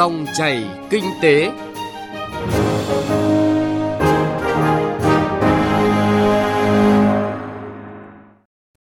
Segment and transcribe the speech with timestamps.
[0.00, 1.50] Dòng chảy kinh tế.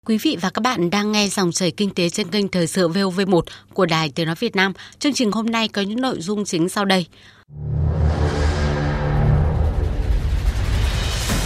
[0.07, 2.89] Quý vị và các bạn đang nghe dòng chảy kinh tế trên kênh Thời sự
[2.89, 3.41] VOV1
[3.73, 4.73] của Đài Tiếng Nói Việt Nam.
[4.99, 7.07] Chương trình hôm nay có những nội dung chính sau đây.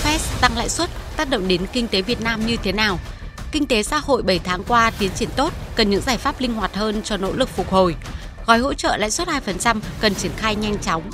[0.05, 2.98] Fed tăng lãi suất tác động đến kinh tế Việt Nam như thế nào?
[3.53, 6.55] Kinh tế xã hội 7 tháng qua tiến triển tốt, cần những giải pháp linh
[6.55, 7.95] hoạt hơn cho nỗ lực phục hồi.
[8.49, 11.11] Gói hỗ trợ lãi suất 2% cần triển khai nhanh chóng,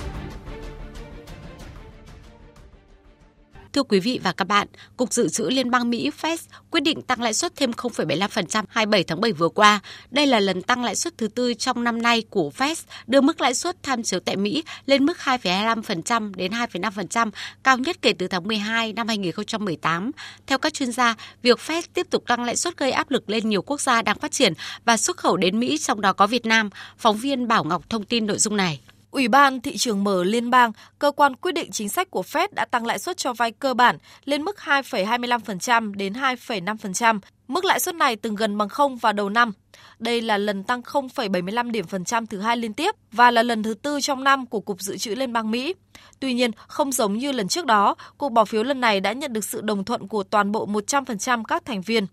[3.75, 6.37] Thưa quý vị và các bạn, Cục Dự trữ Liên bang Mỹ Fed
[6.71, 9.81] quyết định tăng lãi suất thêm 0,75% 27 tháng 7 vừa qua.
[10.11, 12.75] Đây là lần tăng lãi suất thứ tư trong năm nay của Fed,
[13.07, 17.31] đưa mức lãi suất tham chiếu tại Mỹ lên mức 2,25% đến 2,5%,
[17.63, 20.11] cao nhất kể từ tháng 12 năm 2018.
[20.47, 23.49] Theo các chuyên gia, việc Fed tiếp tục tăng lãi suất gây áp lực lên
[23.49, 24.53] nhiều quốc gia đang phát triển
[24.85, 26.71] và xuất khẩu đến Mỹ, trong đó có Việt Nam.
[26.99, 28.81] Phóng viên Bảo Ngọc thông tin nội dung này.
[29.15, 32.49] Ủy ban thị trường mở liên bang, cơ quan quyết định chính sách của Fed
[32.53, 37.21] đã tăng lãi suất cho vay cơ bản lên mức 2,25% đến 2,5%.
[37.49, 39.53] Mức lãi suất này từng gần bằng không vào đầu năm.
[39.99, 43.63] Đây là lần tăng 0,75 điểm phần trăm thứ hai liên tiếp và là lần
[43.63, 45.75] thứ tư trong năm của Cục Dự trữ Liên bang Mỹ.
[46.21, 49.33] Tuy nhiên, không giống như lần trước đó, cuộc bỏ phiếu lần này đã nhận
[49.33, 52.07] được sự đồng thuận của toàn bộ 100% các thành viên.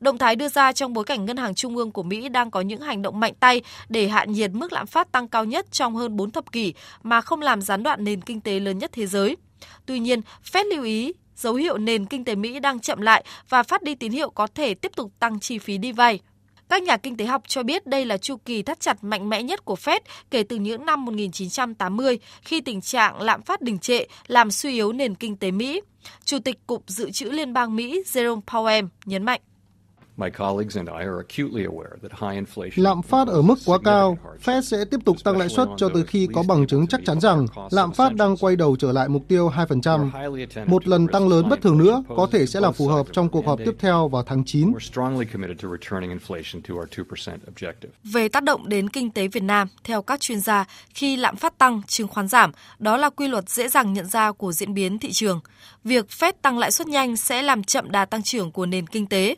[0.00, 2.60] Động thái đưa ra trong bối cảnh Ngân hàng Trung ương của Mỹ đang có
[2.60, 5.96] những hành động mạnh tay để hạ nhiệt mức lạm phát tăng cao nhất trong
[5.96, 9.06] hơn 4 thập kỷ mà không làm gián đoạn nền kinh tế lớn nhất thế
[9.06, 9.36] giới.
[9.86, 10.20] Tuy nhiên,
[10.52, 13.94] Fed lưu ý dấu hiệu nền kinh tế Mỹ đang chậm lại và phát đi
[13.94, 16.20] tín hiệu có thể tiếp tục tăng chi phí đi vay.
[16.68, 19.42] Các nhà kinh tế học cho biết đây là chu kỳ thắt chặt mạnh mẽ
[19.42, 24.04] nhất của Fed kể từ những năm 1980 khi tình trạng lạm phát đình trệ
[24.26, 25.80] làm suy yếu nền kinh tế Mỹ.
[26.24, 29.40] Chủ tịch Cục Dự trữ Liên bang Mỹ Jerome Powell nhấn mạnh.
[32.76, 36.04] Lạm phát ở mức quá cao, Fed sẽ tiếp tục tăng lãi suất cho tới
[36.04, 39.22] khi có bằng chứng chắc chắn rằng lạm phát đang quay đầu trở lại mục
[39.28, 40.66] tiêu 2%.
[40.66, 43.46] Một lần tăng lớn bất thường nữa có thể sẽ là phù hợp trong cuộc
[43.46, 44.72] họp tiếp theo vào tháng 9.
[48.04, 50.64] Về tác động đến kinh tế Việt Nam, theo các chuyên gia,
[50.94, 54.32] khi lạm phát tăng, chứng khoán giảm, đó là quy luật dễ dàng nhận ra
[54.32, 55.40] của diễn biến thị trường.
[55.84, 59.06] Việc Fed tăng lãi suất nhanh sẽ làm chậm đà tăng trưởng của nền kinh
[59.06, 59.36] tế,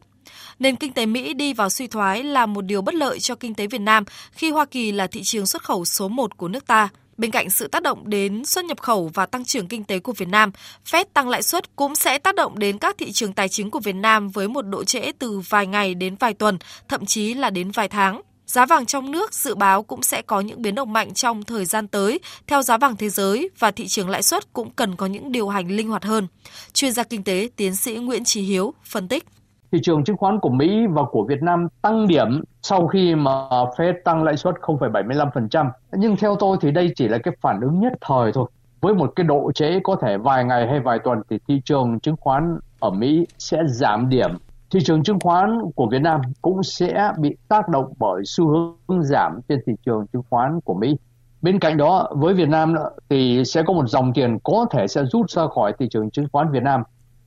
[0.58, 3.54] nền kinh tế Mỹ đi vào suy thoái là một điều bất lợi cho kinh
[3.54, 6.66] tế Việt Nam khi Hoa Kỳ là thị trường xuất khẩu số 1 của nước
[6.66, 6.88] ta.
[7.16, 10.12] Bên cạnh sự tác động đến xuất nhập khẩu và tăng trưởng kinh tế của
[10.12, 10.52] Việt Nam,
[10.90, 13.80] Fed tăng lãi suất cũng sẽ tác động đến các thị trường tài chính của
[13.80, 16.58] Việt Nam với một độ trễ từ vài ngày đến vài tuần,
[16.88, 18.20] thậm chí là đến vài tháng.
[18.46, 21.64] Giá vàng trong nước dự báo cũng sẽ có những biến động mạnh trong thời
[21.64, 25.06] gian tới theo giá vàng thế giới và thị trường lãi suất cũng cần có
[25.06, 26.26] những điều hành linh hoạt hơn.
[26.72, 29.24] Chuyên gia kinh tế tiến sĩ Nguyễn Trí Hiếu phân tích
[29.72, 33.30] thị trường chứng khoán của Mỹ và của Việt Nam tăng điểm sau khi mà
[33.50, 35.70] Fed tăng lãi suất 0,75%.
[35.92, 38.50] Nhưng theo tôi thì đây chỉ là cái phản ứng nhất thời thôi.
[38.80, 42.00] Với một cái độ trễ có thể vài ngày hay vài tuần thì thị trường
[42.00, 44.30] chứng khoán ở Mỹ sẽ giảm điểm.
[44.70, 49.02] Thị trường chứng khoán của Việt Nam cũng sẽ bị tác động bởi xu hướng
[49.02, 50.96] giảm trên thị trường chứng khoán của Mỹ.
[51.42, 52.74] Bên cạnh đó, với Việt Nam
[53.08, 56.26] thì sẽ có một dòng tiền có thể sẽ rút ra khỏi thị trường chứng
[56.32, 56.82] khoán Việt Nam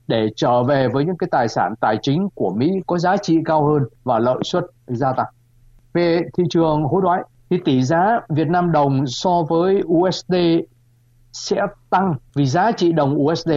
[0.06, 3.38] để trở về với những cái tài sản tài chính của Mỹ có giá trị
[3.44, 5.26] cao hơn và lợi suất gia tăng.
[5.92, 10.34] Về thị trường hối đoái thì tỷ giá Việt Nam đồng so với USD
[11.32, 11.56] sẽ
[11.90, 13.50] tăng vì giá trị đồng USD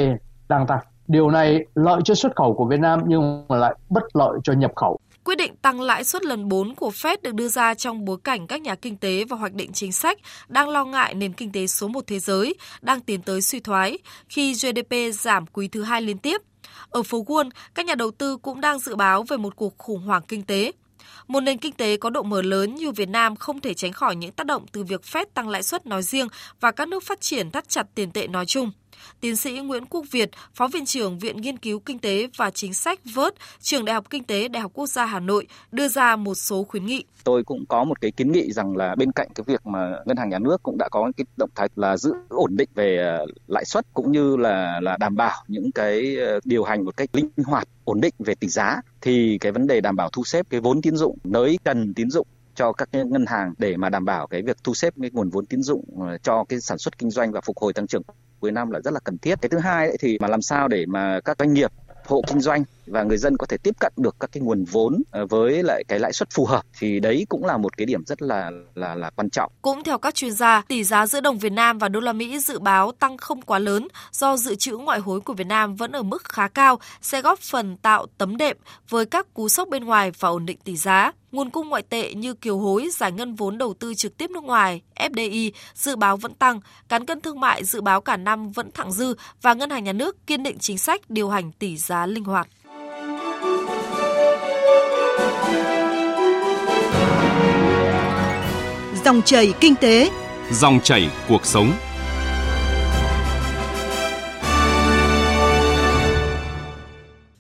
[0.50, 0.80] đang tăng.
[1.08, 4.54] Điều này lợi cho xuất khẩu của Việt Nam nhưng mà lại bất lợi cho
[4.54, 5.00] nhập khẩu.
[5.24, 8.48] Quyết định tăng lãi suất lần 4 của Fed được đưa ra trong bối cảnh
[8.48, 10.18] các nhà kinh tế và hoạch định chính sách
[10.48, 13.98] đang lo ngại nền kinh tế số 1 thế giới đang tiến tới suy thoái
[14.30, 16.42] khi GDP giảm quý thứ hai liên tiếp.
[16.90, 20.02] Ở phố Wall, các nhà đầu tư cũng đang dự báo về một cuộc khủng
[20.02, 20.72] hoảng kinh tế.
[21.28, 24.16] Một nền kinh tế có độ mở lớn như Việt Nam không thể tránh khỏi
[24.16, 26.28] những tác động từ việc Fed tăng lãi suất nói riêng
[26.60, 28.72] và các nước phát triển thắt chặt tiền tệ nói chung.
[29.20, 32.74] Tiến sĩ Nguyễn Quốc Việt, Phó Viện trưởng Viện Nghiên cứu Kinh tế và Chính
[32.74, 36.16] sách VớT, Trường Đại học Kinh tế Đại học Quốc gia Hà Nội đưa ra
[36.16, 37.04] một số khuyến nghị.
[37.24, 40.18] Tôi cũng có một cái kiến nghị rằng là bên cạnh cái việc mà ngân
[40.18, 43.26] hàng nhà nước cũng đã có cái động thái là giữ ổn định về ờ,
[43.48, 47.10] lãi suất cũng như là là đảm bảo những cái ờ, điều hành một cách
[47.14, 50.46] linh hoạt, ổn định về tỷ giá thì cái vấn đề đảm bảo thu xếp
[50.50, 54.06] cái vốn tín dụng nới cần tín dụng cho các ngân hàng để mà đảm
[54.06, 56.98] bảo cái việc thu xếp cái nguồn vốn tín dụng ờ, cho cái sản xuất
[56.98, 58.02] kinh doanh và phục hồi tăng trưởng
[58.40, 59.42] cuối năm là rất là cần thiết.
[59.42, 61.72] Cái thứ hai ấy thì mà làm sao để mà các doanh nghiệp,
[62.06, 65.02] hộ kinh doanh và người dân có thể tiếp cận được các cái nguồn vốn
[65.12, 68.06] ờ, với lại cái lãi suất phù hợp thì đấy cũng là một cái điểm
[68.06, 69.52] rất là là là quan trọng.
[69.62, 72.40] Cũng theo các chuyên gia, tỷ giá giữa đồng Việt Nam và đô la Mỹ
[72.40, 75.92] dự báo tăng không quá lớn do dự trữ ngoại hối của Việt Nam vẫn
[75.92, 78.58] ở mức khá cao sẽ góp phần tạo tấm đệm
[78.90, 81.12] với các cú sốc bên ngoài và ổn định tỷ giá.
[81.32, 84.44] Nguồn cung ngoại tệ như kiều hối, giải ngân vốn đầu tư trực tiếp nước
[84.44, 88.72] ngoài, FDI dự báo vẫn tăng, cán cân thương mại dự báo cả năm vẫn
[88.72, 92.06] thẳng dư và ngân hàng nhà nước kiên định chính sách điều hành tỷ giá
[92.06, 92.48] linh hoạt.
[99.08, 100.12] Dòng chảy kinh tế,
[100.52, 101.74] dòng chảy cuộc sống.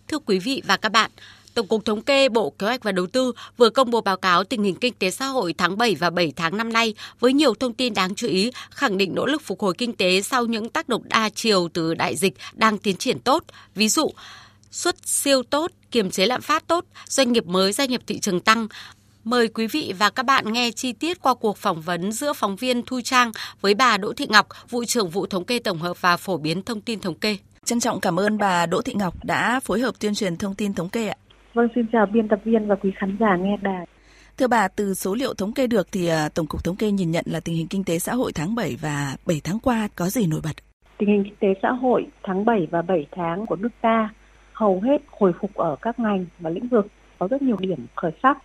[0.07, 1.11] Thưa quý vị và các bạn,
[1.53, 4.43] Tổng cục Thống kê Bộ Kế hoạch và Đầu tư vừa công bố báo cáo
[4.43, 7.53] tình hình kinh tế xã hội tháng 7 và 7 tháng năm nay với nhiều
[7.53, 10.69] thông tin đáng chú ý, khẳng định nỗ lực phục hồi kinh tế sau những
[10.69, 13.43] tác động đa chiều từ đại dịch đang tiến triển tốt.
[13.75, 14.11] Ví dụ,
[14.71, 18.39] xuất siêu tốt, kiềm chế lạm phát tốt, doanh nghiệp mới gia nhập thị trường
[18.39, 18.67] tăng,
[19.29, 22.55] Mời quý vị và các bạn nghe chi tiết qua cuộc phỏng vấn giữa phóng
[22.55, 23.31] viên Thu Trang
[23.61, 26.61] với bà Đỗ Thị Ngọc, vụ trưởng vụ thống kê tổng hợp và phổ biến
[26.61, 27.37] thông tin thống kê.
[27.65, 30.73] Trân trọng cảm ơn bà Đỗ Thị Ngọc đã phối hợp tuyên truyền thông tin
[30.73, 31.15] thống kê ạ.
[31.53, 33.85] Vâng, xin chào biên tập viên và quý khán giả nghe đài.
[34.37, 37.11] Thưa bà, từ số liệu thống kê được thì à, Tổng cục Thống kê nhìn
[37.11, 40.09] nhận là tình hình kinh tế xã hội tháng 7 và 7 tháng qua có
[40.09, 40.55] gì nổi bật?
[40.97, 44.09] Tình hình kinh tế xã hội tháng 7 và 7 tháng của nước ta
[44.53, 46.87] hầu hết hồi phục ở các ngành và lĩnh vực
[47.19, 48.37] có rất nhiều điểm khởi sắc.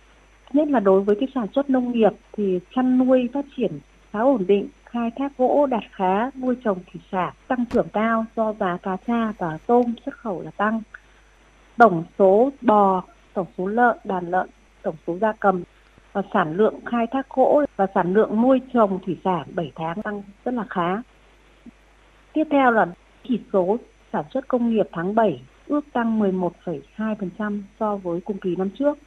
[0.53, 3.79] Nhất là đối với cái sản xuất nông nghiệp thì chăn nuôi phát triển
[4.11, 8.25] khá ổn định, khai thác gỗ đạt khá, nuôi trồng thủy sản tăng trưởng cao
[8.35, 10.81] do giá cá tra và tôm xuất khẩu là tăng
[11.77, 13.03] tổng số bò,
[13.33, 14.49] tổng số lợn, đàn lợn,
[14.81, 15.63] tổng số gia cầm
[16.13, 20.01] và sản lượng khai thác gỗ và sản lượng nuôi trồng thủy sản 7 tháng
[20.01, 21.01] tăng rất là khá.
[22.33, 22.85] Tiếp theo là
[23.23, 23.77] chỉ số
[24.13, 28.97] sản xuất công nghiệp tháng 7 ước tăng 11,2% so với cùng kỳ năm trước.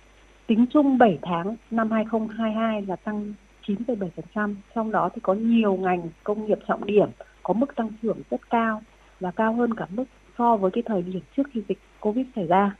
[0.46, 3.34] Tính chung 7 tháng năm 2022 là tăng
[3.66, 7.08] 9,7%, trong đó thì có nhiều ngành công nghiệp trọng điểm
[7.42, 8.82] có mức tăng trưởng rất cao
[9.20, 10.04] và cao hơn cả mức
[10.38, 12.76] so với cái thời điểm trước khi dịch Covid xảy ra.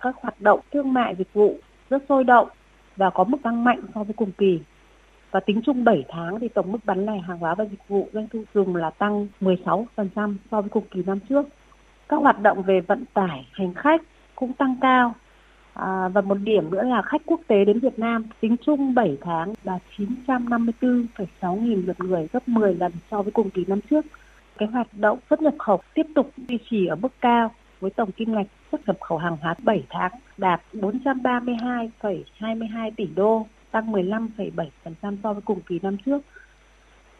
[0.00, 1.56] Các hoạt động thương mại dịch vụ
[1.90, 2.48] rất sôi động
[2.96, 4.60] và có mức tăng mạnh so với cùng kỳ.
[5.30, 8.08] Và tính chung 7 tháng thì tổng mức bán lẻ hàng hóa và dịch vụ
[8.12, 9.86] doanh thu dùng là tăng 16%
[10.50, 11.46] so với cùng kỳ năm trước.
[12.08, 14.02] Các hoạt động về vận tải hành khách
[14.34, 15.14] cũng tăng cao.
[15.74, 19.16] À, và một điểm nữa là khách quốc tế đến Việt Nam tính chung 7
[19.20, 24.06] tháng là 954,6 nghìn lượt người gấp 10 lần so với cùng kỳ năm trước
[24.58, 27.50] cái hoạt động xuất nhập khẩu tiếp tục duy trì ở mức cao
[27.80, 33.46] với tổng kim ngạch xuất nhập khẩu hàng hóa 7 tháng đạt 432,22 tỷ đô,
[33.70, 36.22] tăng 15,7% so với cùng kỳ năm trước.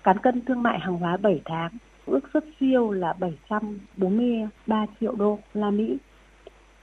[0.02, 1.70] Cán cân thương mại hàng hóa 7 tháng
[2.06, 5.96] ước xuất siêu là 743 triệu đô la Mỹ.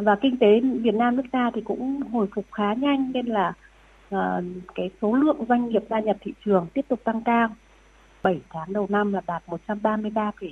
[0.03, 3.53] Và kinh tế Việt Nam nước ta thì cũng hồi phục khá nhanh nên là
[4.15, 4.19] uh,
[4.75, 7.49] cái số lượng doanh nghiệp gia nhập thị trường tiếp tục tăng cao
[8.23, 10.51] 7 tháng đầu năm là đạt 133,7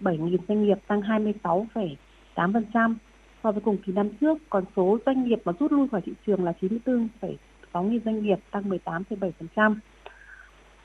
[0.00, 2.94] nghìn doanh nghiệp tăng 26,8%
[3.42, 4.38] so với cùng kỳ năm trước.
[4.50, 8.38] Còn số doanh nghiệp mà rút lui khỏi thị trường là 94,6 nghìn doanh nghiệp
[8.50, 9.74] tăng 18,7%.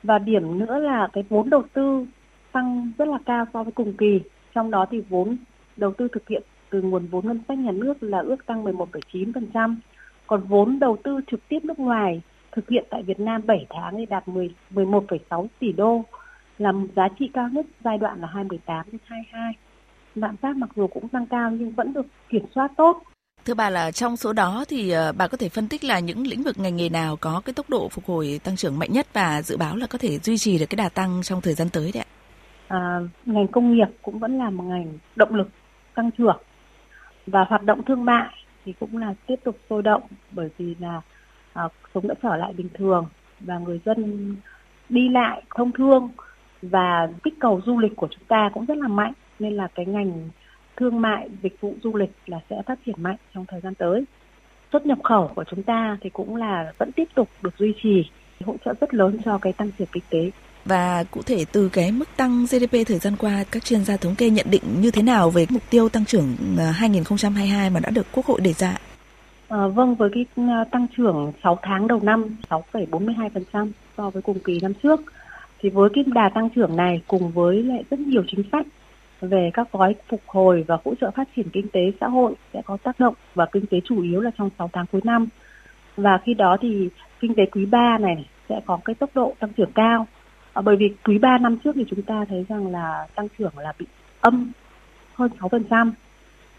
[0.03, 2.05] Và điểm nữa là cái vốn đầu tư
[2.51, 4.21] tăng rất là cao so với cùng kỳ.
[4.55, 5.37] Trong đó thì vốn
[5.77, 9.75] đầu tư thực hiện từ nguồn vốn ngân sách nhà nước là ước tăng 11,9%.
[10.27, 12.21] Còn vốn đầu tư trực tiếp nước ngoài
[12.51, 16.03] thực hiện tại Việt Nam 7 tháng thì đạt 10, 11,6 tỷ đô
[16.57, 19.53] là giá trị cao nhất giai đoạn là 2018 đến 22.
[20.15, 23.03] Lạm phát mặc dù cũng tăng cao nhưng vẫn được kiểm soát tốt.
[23.45, 26.27] Thưa bà là trong số đó thì ờ, bà có thể phân tích là những
[26.27, 29.07] lĩnh vực ngành nghề nào có cái tốc độ phục hồi tăng trưởng mạnh nhất
[29.13, 31.69] và dự báo là có thể duy trì được cái đà tăng trong thời gian
[31.69, 32.09] tới đấy ạ?
[32.67, 35.47] À, ngành công nghiệp cũng vẫn là một ngành động lực
[35.95, 36.37] tăng trưởng
[37.27, 38.33] và hoạt động thương mại
[38.65, 40.01] thì cũng là tiếp tục sôi động
[40.31, 41.01] bởi vì là
[41.53, 41.63] à,
[41.93, 43.05] sống đã trở lại bình thường
[43.39, 44.35] và người dân
[44.89, 46.09] đi lại thông thương
[46.61, 49.85] và kích cầu du lịch của chúng ta cũng rất là mạnh nên là cái
[49.85, 50.29] ngành
[50.77, 54.03] thương mại dịch vụ du lịch là sẽ phát triển mạnh trong thời gian tới.
[54.71, 58.09] Xuất nhập khẩu của chúng ta thì cũng là vẫn tiếp tục được duy trì
[58.45, 60.31] hỗ trợ rất lớn cho cái tăng trưởng kinh tế
[60.65, 64.15] và cụ thể từ cái mức tăng GDP thời gian qua, các chuyên gia thống
[64.15, 67.89] kê nhận định như thế nào về mục tiêu tăng trưởng à, 2022 mà đã
[67.89, 68.77] được Quốc hội đề ra?
[69.47, 74.39] À, vâng, với cái à, tăng trưởng 6 tháng đầu năm 6,42% so với cùng
[74.39, 75.01] kỳ năm trước,
[75.59, 78.65] thì với cái đà tăng trưởng này cùng với lại rất nhiều chính sách
[79.21, 82.61] về các gói phục hồi và hỗ trợ phát triển kinh tế xã hội sẽ
[82.65, 85.27] có tác động và kinh tế chủ yếu là trong 6 tháng cuối năm.
[85.97, 86.89] Và khi đó thì
[87.19, 90.07] kinh tế quý 3 này sẽ có cái tốc độ tăng trưởng cao.
[90.53, 93.57] À, bởi vì quý 3 năm trước thì chúng ta thấy rằng là tăng trưởng
[93.57, 93.85] là bị
[94.21, 94.51] âm
[95.13, 95.91] hơn 6%.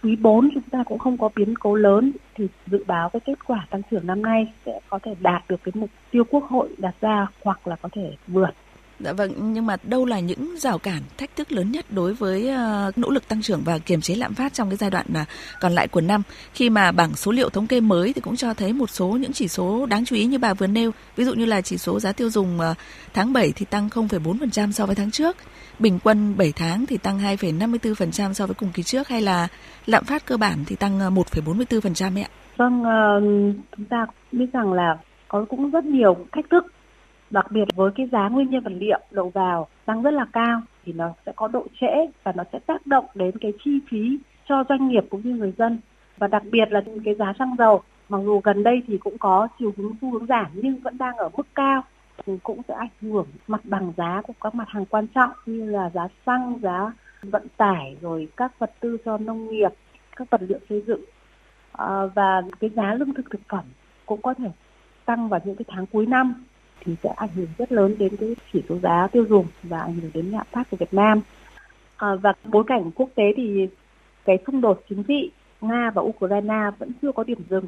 [0.02, 3.46] quý 4 chúng ta cũng không có biến cố lớn thì dự báo cái kết
[3.46, 6.68] quả tăng trưởng năm nay sẽ có thể đạt được cái mục tiêu quốc hội
[6.78, 8.50] đặt ra hoặc là có thể vượt.
[9.00, 12.50] Dạ vâng, nhưng mà đâu là những rào cản, thách thức lớn nhất đối với
[12.88, 15.28] uh, nỗ lực tăng trưởng và kiềm chế lạm phát trong cái giai đoạn uh,
[15.60, 16.22] còn lại của năm?
[16.54, 19.32] Khi mà bảng số liệu thống kê mới thì cũng cho thấy một số những
[19.32, 22.00] chỉ số đáng chú ý như bà vừa nêu, ví dụ như là chỉ số
[22.00, 22.76] giá tiêu dùng uh,
[23.14, 25.36] tháng 7 thì tăng 0,4% so với tháng trước,
[25.78, 29.48] bình quân 7 tháng thì tăng 2,54% so với cùng kỳ trước hay là
[29.86, 32.30] lạm phát cơ bản thì tăng ờ, 1,44% ấy ạ?
[32.56, 36.66] Vâng, uh, chúng ta biết rằng là có cũng rất nhiều thách thức
[37.32, 40.60] đặc biệt với cái giá nguyên nhân vật liệu đầu vào tăng rất là cao
[40.84, 44.18] thì nó sẽ có độ trễ và nó sẽ tác động đến cái chi phí
[44.48, 45.78] cho doanh nghiệp cũng như người dân.
[46.18, 49.48] Và đặc biệt là cái giá xăng dầu mặc dù gần đây thì cũng có
[49.58, 51.84] chiều hướng xu hướng giảm nhưng vẫn đang ở mức cao
[52.26, 55.70] thì cũng sẽ ảnh hưởng mặt bằng giá của các mặt hàng quan trọng như
[55.70, 59.70] là giá xăng giá vận tải rồi các vật tư cho nông nghiệp
[60.16, 61.04] các vật liệu xây dựng.
[61.72, 63.64] À, và cái giá lương thực thực phẩm
[64.06, 64.50] cũng có thể
[65.04, 66.44] tăng vào những cái tháng cuối năm
[66.84, 69.94] thì sẽ ảnh hưởng rất lớn đến cái chỉ số giá tiêu dùng và ảnh
[69.94, 71.20] hưởng đến lạm phát của Việt Nam.
[71.96, 73.68] À, và bối cảnh quốc tế thì
[74.24, 77.64] cái xung đột chính trị Nga và Ukraine vẫn chưa có điểm dừng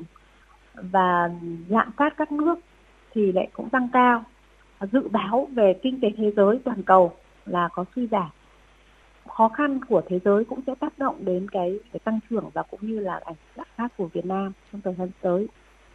[0.74, 1.30] và
[1.68, 2.58] lạm phát các nước
[3.12, 4.24] thì lại cũng tăng cao.
[4.92, 7.12] Dự báo về kinh tế thế giới toàn cầu
[7.46, 8.28] là có suy giảm.
[9.28, 12.62] Khó khăn của thế giới cũng sẽ tác động đến cái, cái tăng trưởng và
[12.62, 15.48] cũng như là ảnh lạm phát của Việt Nam trong thời gian tới.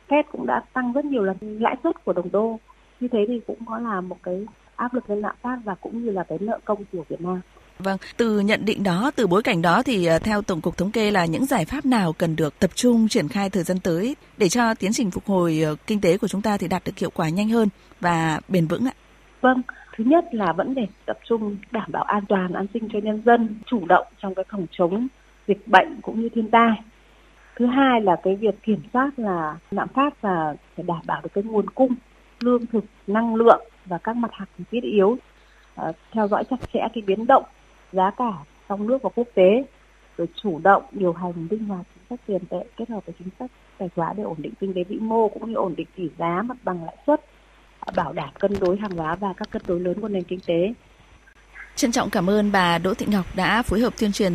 [0.08, 2.60] Fed cũng đã tăng rất nhiều lần lãi suất của đồng đô
[3.00, 6.06] như thế thì cũng có là một cái áp lực lên lạm phát và cũng
[6.06, 7.42] như là cái nợ công của Việt Nam.
[7.80, 10.92] Vâng, từ nhận định đó, từ bối cảnh đó thì ờ, theo Tổng cục Thống
[10.92, 14.16] kê là những giải pháp nào cần được tập trung triển khai thời gian tới
[14.38, 16.98] để cho tiến trình phục hồi ờ, kinh tế của chúng ta thì đạt được
[16.98, 18.94] hiệu quả nhanh hơn và bền vững ạ?
[19.42, 19.62] Vâng,
[19.98, 23.22] thứ nhất là vẫn để tập trung đảm bảo an toàn, an sinh cho nhân
[23.26, 25.08] dân, chủ động trong cái phòng chống
[25.48, 26.82] dịch bệnh cũng như thiên tai.
[27.56, 31.30] Thứ hai là cái việc kiểm soát là lạm phát và phải đảm bảo được
[31.34, 31.96] cái nguồn cung
[32.40, 35.18] lương thực, năng lượng và các mặt hàng thiết yếu,
[35.82, 37.44] uh, theo dõi chặt chẽ cái biến động
[37.92, 38.34] giá cả
[38.70, 39.64] trong nước và quốc tế,
[40.18, 43.30] rồi chủ động điều hành linh hoạt chính sách tiền tệ kết hợp với chính
[43.40, 46.10] sách tài khoá để ổn định kinh tế vĩ mô cũng như ổn định tỷ
[46.18, 47.22] giá, mặt bằng lãi suất,
[47.90, 50.40] uh, bảo đảm cân đối hàng hóa và các cân đối lớn của nền kinh
[50.46, 50.74] tế.
[51.76, 54.34] Trân trọng cảm ơn bà Đỗ Thị Ngọc đã phối hợp tuyên truyền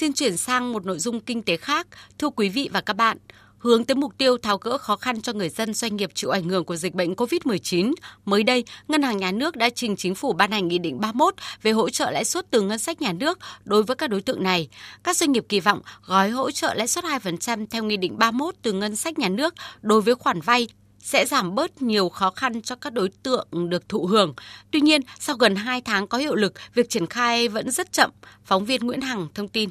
[0.00, 1.86] Xin chuyển sang một nội dung kinh tế khác.
[2.18, 3.18] Thưa quý vị và các bạn,
[3.58, 6.48] hướng tới mục tiêu tháo gỡ khó khăn cho người dân doanh nghiệp chịu ảnh
[6.48, 10.32] hưởng của dịch bệnh COVID-19, mới đây, Ngân hàng Nhà nước đã trình chính phủ
[10.32, 13.38] ban hành Nghị định 31 về hỗ trợ lãi suất từ ngân sách nhà nước
[13.64, 14.68] đối với các đối tượng này.
[15.02, 18.54] Các doanh nghiệp kỳ vọng gói hỗ trợ lãi suất 2% theo Nghị định 31
[18.62, 22.62] từ ngân sách nhà nước đối với khoản vay sẽ giảm bớt nhiều khó khăn
[22.62, 24.34] cho các đối tượng được thụ hưởng.
[24.70, 28.10] Tuy nhiên, sau gần 2 tháng có hiệu lực, việc triển khai vẫn rất chậm.
[28.44, 29.70] Phóng viên Nguyễn Hằng thông tin.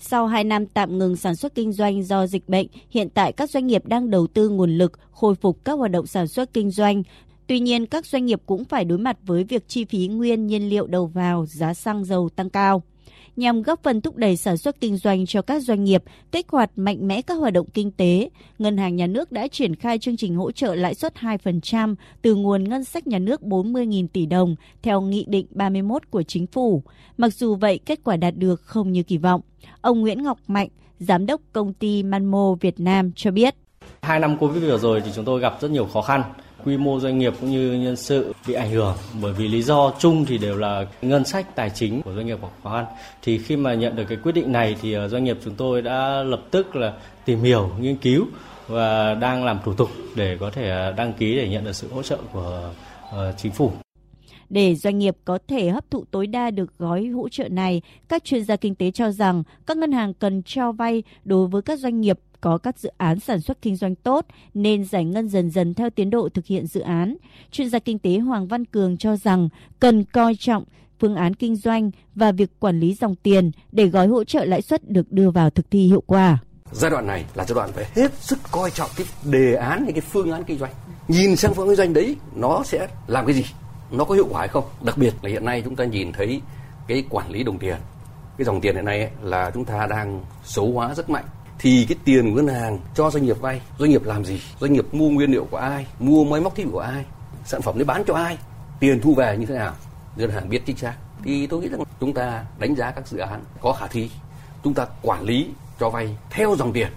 [0.00, 3.50] Sau 2 năm tạm ngừng sản xuất kinh doanh do dịch bệnh, hiện tại các
[3.50, 6.70] doanh nghiệp đang đầu tư nguồn lực khôi phục các hoạt động sản xuất kinh
[6.70, 7.02] doanh.
[7.46, 10.68] Tuy nhiên, các doanh nghiệp cũng phải đối mặt với việc chi phí nguyên nhiên
[10.68, 12.82] liệu đầu vào, giá xăng dầu tăng cao
[13.38, 16.02] nhằm góp phần thúc đẩy sản xuất kinh doanh cho các doanh nghiệp,
[16.32, 18.30] kích hoạt mạnh mẽ các hoạt động kinh tế.
[18.58, 22.34] Ngân hàng Nhà nước đã triển khai chương trình hỗ trợ lãi suất 2% từ
[22.34, 26.82] nguồn ngân sách nhà nước 40.000 tỷ đồng theo Nghị định 31 của Chính phủ.
[27.16, 29.40] Mặc dù vậy, kết quả đạt được không như kỳ vọng.
[29.80, 30.68] Ông Nguyễn Ngọc Mạnh,
[30.98, 33.54] Giám đốc công ty Manmo Việt Nam cho biết.
[34.02, 36.22] Hai năm Covid vừa rồi thì chúng tôi gặp rất nhiều khó khăn
[36.64, 38.94] quy mô doanh nghiệp cũng như nhân sự bị ảnh hưởng.
[39.22, 42.42] Bởi vì lý do chung thì đều là ngân sách tài chính của doanh nghiệp
[42.42, 42.84] gặp khó khăn.
[43.22, 45.82] Thì khi mà nhận được cái quyết định này thì ờ, doanh nghiệp chúng tôi
[45.82, 46.92] đã lập tức là
[47.24, 48.26] tìm hiểu nghiên cứu
[48.66, 51.88] và đang làm thủ tục để có thể ờ, đăng ký để nhận được sự
[51.92, 52.72] hỗ trợ của
[53.10, 53.72] ờ, chính phủ.
[54.50, 58.24] Để doanh nghiệp có thể hấp thụ tối đa được gói hỗ trợ này, các
[58.24, 61.78] chuyên gia kinh tế cho rằng các ngân hàng cần cho vay đối với các
[61.78, 65.50] doanh nghiệp có các dự án sản xuất kinh doanh tốt nên giải ngân dần
[65.50, 67.16] dần theo tiến độ thực hiện dự án.
[67.50, 69.48] Chuyên gia kinh tế Hoàng Văn Cường cho rằng
[69.80, 70.64] cần coi trọng
[71.00, 74.62] phương án kinh doanh và việc quản lý dòng tiền để gói hỗ trợ lãi
[74.62, 76.38] suất được đưa vào thực thi hiệu quả.
[76.72, 79.92] Giai đoạn này là giai đoạn phải hết sức coi trọng cái đề án hay
[79.92, 80.72] cái phương án kinh doanh.
[81.08, 83.44] Nhìn sang phương án kinh doanh đấy nó sẽ làm cái gì,
[83.90, 84.64] nó có hiệu quả hay không.
[84.82, 86.40] Đặc biệt là hiện nay chúng ta nhìn thấy
[86.88, 87.76] cái quản lý đồng tiền.
[88.38, 91.24] Cái dòng tiền hiện nay ấy, là chúng ta đang xấu hóa rất mạnh
[91.58, 94.40] thì cái tiền ngân hàng cho doanh nghiệp vay doanh nghiệp làm gì?
[94.60, 95.86] Doanh nghiệp mua nguyên liệu của ai?
[95.98, 97.04] Mua máy móc thiết bị của ai?
[97.44, 98.38] Sản phẩm đấy bán cho ai?
[98.80, 99.74] Tiền thu về như thế nào?
[100.16, 103.18] Ngân hàng biết chính xác thì tôi nghĩ rằng chúng ta đánh giá các dự
[103.18, 104.10] án có khả thi.
[104.64, 105.46] Chúng ta quản lý
[105.80, 106.88] cho vay theo dòng tiền.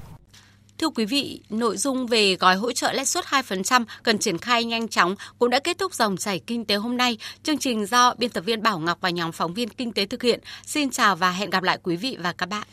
[0.77, 4.63] Thưa quý vị, nội dung về gói hỗ trợ lãi suất 2% cần triển khai
[4.63, 7.17] nhanh chóng cũng đã kết thúc dòng chảy kinh tế hôm nay.
[7.43, 10.23] Chương trình do biên tập viên Bảo Ngọc và nhóm phóng viên kinh tế thực
[10.23, 10.39] hiện.
[10.65, 12.67] Xin chào và hẹn gặp lại quý vị và các bạn.